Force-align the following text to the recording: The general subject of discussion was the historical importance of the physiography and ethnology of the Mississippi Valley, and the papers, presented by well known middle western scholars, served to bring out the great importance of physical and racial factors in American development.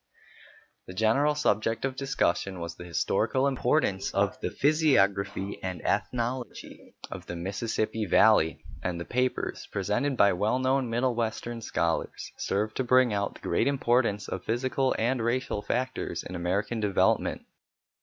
The 0.87 0.95
general 0.95 1.35
subject 1.35 1.85
of 1.85 1.95
discussion 1.95 2.59
was 2.59 2.73
the 2.73 2.85
historical 2.85 3.45
importance 3.45 4.09
of 4.15 4.35
the 4.41 4.49
physiography 4.49 5.59
and 5.61 5.79
ethnology 5.85 6.95
of 7.11 7.27
the 7.27 7.35
Mississippi 7.35 8.07
Valley, 8.07 8.65
and 8.81 8.99
the 8.99 9.05
papers, 9.05 9.67
presented 9.71 10.17
by 10.17 10.33
well 10.33 10.57
known 10.57 10.89
middle 10.89 11.13
western 11.13 11.61
scholars, 11.61 12.31
served 12.35 12.75
to 12.77 12.83
bring 12.83 13.13
out 13.13 13.35
the 13.35 13.41
great 13.41 13.67
importance 13.67 14.27
of 14.27 14.43
physical 14.43 14.95
and 14.97 15.23
racial 15.23 15.61
factors 15.61 16.23
in 16.23 16.33
American 16.33 16.79
development. 16.79 17.43